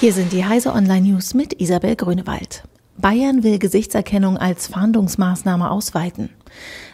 Hier 0.00 0.12
sind 0.12 0.32
die 0.32 0.44
Heise 0.44 0.72
Online 0.72 1.12
News 1.12 1.34
mit 1.34 1.60
Isabel 1.60 1.94
Grünewald. 1.94 2.64
Bayern 2.96 3.42
will 3.42 3.58
Gesichtserkennung 3.58 4.36
als 4.36 4.66
Fahndungsmaßnahme 4.66 5.70
ausweiten. 5.70 6.30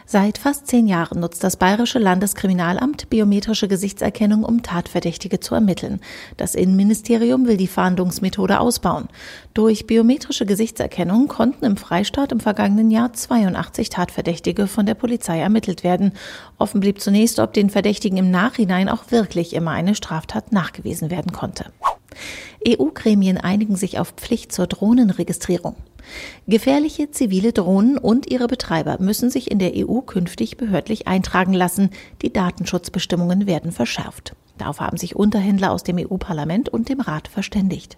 Seit 0.05 0.37
fast 0.37 0.67
zehn 0.67 0.87
Jahren 0.87 1.19
nutzt 1.19 1.43
das 1.43 1.57
Bayerische 1.57 1.99
Landeskriminalamt 1.99 3.09
biometrische 3.09 3.67
Gesichtserkennung, 3.67 4.43
um 4.43 4.61
Tatverdächtige 4.61 5.39
zu 5.39 5.55
ermitteln. 5.55 5.99
Das 6.37 6.55
Innenministerium 6.55 7.47
will 7.47 7.57
die 7.57 7.67
Fahndungsmethode 7.67 8.59
ausbauen. 8.59 9.07
Durch 9.53 9.87
biometrische 9.87 10.45
Gesichtserkennung 10.45 11.27
konnten 11.27 11.65
im 11.65 11.77
Freistaat 11.77 12.31
im 12.31 12.39
vergangenen 12.39 12.91
Jahr 12.91 13.13
82 13.13 13.89
Tatverdächtige 13.89 14.67
von 14.67 14.85
der 14.85 14.95
Polizei 14.95 15.39
ermittelt 15.39 15.83
werden. 15.83 16.13
Offen 16.57 16.79
blieb 16.79 17.01
zunächst, 17.01 17.39
ob 17.39 17.53
den 17.53 17.69
Verdächtigen 17.69 18.17
im 18.17 18.31
Nachhinein 18.31 18.89
auch 18.89 19.11
wirklich 19.11 19.53
immer 19.53 19.71
eine 19.71 19.95
Straftat 19.95 20.51
nachgewiesen 20.51 21.09
werden 21.09 21.31
konnte. 21.31 21.65
EU-Gremien 22.67 23.37
einigen 23.37 23.75
sich 23.75 23.99
auf 23.99 24.11
Pflicht 24.11 24.51
zur 24.51 24.67
Drohnenregistrierung. 24.67 25.75
Gefährliche 26.47 27.11
zivile 27.11 27.53
Drohnen 27.53 27.97
und 27.97 28.29
ihre 28.29 28.47
Betreiber 28.47 28.97
müssen 28.99 29.29
sich 29.29 29.51
in 29.51 29.59
der 29.59 29.73
EU 29.75 30.01
künftig 30.01 30.57
behördlich 30.57 31.07
eintragen 31.07 31.53
lassen. 31.53 31.89
Die 32.21 32.33
Datenschutzbestimmungen 32.33 33.47
werden 33.47 33.71
verschärft. 33.71 34.35
Darauf 34.57 34.79
haben 34.79 34.97
sich 34.97 35.15
Unterhändler 35.15 35.71
aus 35.71 35.81
dem 35.83 35.97
EU-Parlament 35.97 36.69
und 36.69 36.87
dem 36.89 37.01
Rat 37.01 37.27
verständigt. 37.27 37.97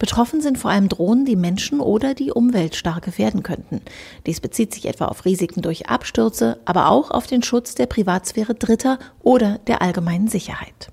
Betroffen 0.00 0.40
sind 0.40 0.58
vor 0.58 0.72
allem 0.72 0.88
Drohnen, 0.88 1.24
die 1.24 1.36
Menschen 1.36 1.78
oder 1.78 2.14
die 2.14 2.32
Umwelt 2.32 2.74
stark 2.74 3.04
gefährden 3.04 3.44
könnten. 3.44 3.82
Dies 4.26 4.40
bezieht 4.40 4.74
sich 4.74 4.86
etwa 4.86 5.04
auf 5.04 5.24
Risiken 5.24 5.62
durch 5.62 5.88
Abstürze, 5.88 6.58
aber 6.64 6.88
auch 6.88 7.12
auf 7.12 7.28
den 7.28 7.44
Schutz 7.44 7.76
der 7.76 7.86
Privatsphäre 7.86 8.54
Dritter 8.54 8.98
oder 9.22 9.58
der 9.68 9.80
allgemeinen 9.80 10.26
Sicherheit 10.26 10.90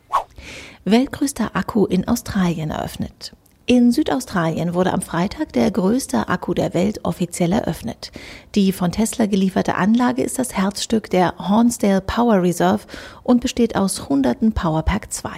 weltgrößter 0.86 1.56
Akku 1.56 1.86
in 1.86 2.08
Australien 2.08 2.72
eröffnet. 2.72 3.34
In 3.66 3.92
Südaustralien 3.92 4.74
wurde 4.74 4.94
am 4.94 5.04
Freitag 5.04 5.54
der 5.54 5.70
größte 5.70 6.28
Akku 6.28 6.56
der 6.56 6.74
Welt 6.74 7.02
offiziell 7.04 7.52
eröffnet. 7.52 8.12
Die 8.56 8.72
von 8.72 8.92
Tesla 8.92 9.28
gelieferte 9.28 9.76
Anlage 9.76 10.24
ist 10.24 10.40
das 10.40 10.58
Herzstück 10.58 11.12
der 11.12 11.36
Hornsdale 11.38 12.02
Power 12.02 12.42
Reserve 12.42 12.88
und 13.22 13.42
besteht 13.42 13.76
aus 13.76 14.10
hunderten 14.10 14.54
Powerpack 14.54 15.14
2. 15.14 15.30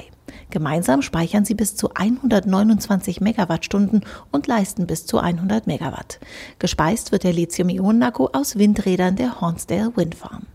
Gemeinsam 0.50 1.02
speichern 1.02 1.44
sie 1.44 1.56
bis 1.56 1.76
zu 1.76 1.94
129 1.94 3.20
Megawattstunden 3.20 4.06
und 4.32 4.48
leisten 4.48 4.88
bis 4.88 5.06
zu 5.06 5.20
100 5.20 5.68
Megawatt. 5.68 6.20
Gespeist 6.58 7.12
wird 7.12 7.26
der 7.26 7.34
Lithium-Ionen-Akku 7.34 8.28
aus 8.32 8.58
Windrädern 8.58 9.18
der 9.18 9.42
Hornsdale 9.42 9.92
Wind 9.98 10.16
Farm. 10.16 10.46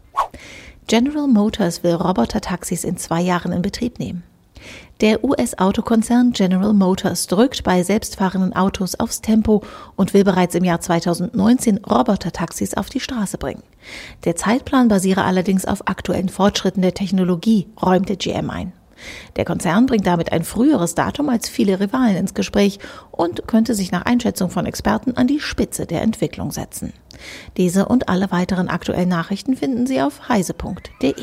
General 0.86 1.26
Motors 1.26 1.82
will 1.82 1.94
Roboter-Taxis 1.94 2.84
in 2.84 2.96
zwei 2.96 3.20
Jahren 3.20 3.52
in 3.52 3.60
Betrieb 3.60 3.98
nehmen. 3.98 4.22
Der 5.02 5.22
US-Autokonzern 5.22 6.32
General 6.32 6.72
Motors 6.72 7.26
drückt 7.26 7.62
bei 7.64 7.82
selbstfahrenden 7.82 8.54
Autos 8.54 8.94
aufs 8.94 9.20
Tempo 9.20 9.62
und 9.94 10.14
will 10.14 10.24
bereits 10.24 10.54
im 10.54 10.64
Jahr 10.64 10.80
2019 10.80 11.84
Robotertaxis 11.84 12.74
auf 12.74 12.88
die 12.88 13.00
Straße 13.00 13.36
bringen. 13.36 13.62
Der 14.24 14.36
Zeitplan 14.36 14.88
basiere 14.88 15.24
allerdings 15.24 15.66
auf 15.66 15.86
aktuellen 15.86 16.30
Fortschritten 16.30 16.80
der 16.80 16.94
Technologie, 16.94 17.66
räumte 17.82 18.16
GM 18.16 18.48
ein. 18.48 18.72
Der 19.36 19.44
Konzern 19.44 19.84
bringt 19.84 20.06
damit 20.06 20.32
ein 20.32 20.44
früheres 20.44 20.94
Datum 20.94 21.28
als 21.28 21.48
viele 21.48 21.80
Rivalen 21.80 22.16
ins 22.16 22.34
Gespräch 22.34 22.78
und 23.10 23.46
könnte 23.46 23.74
sich 23.74 23.92
nach 23.92 24.06
Einschätzung 24.06 24.50
von 24.50 24.66
Experten 24.66 25.16
an 25.16 25.26
die 25.26 25.40
Spitze 25.40 25.86
der 25.86 26.02
Entwicklung 26.02 26.50
setzen. 26.50 26.94
Diese 27.56 27.86
und 27.86 28.08
alle 28.08 28.30
weiteren 28.30 28.68
aktuellen 28.68 29.08
Nachrichten 29.08 29.56
finden 29.56 29.86
Sie 29.86 30.00
auf 30.00 30.28
heise.de. 30.28 31.14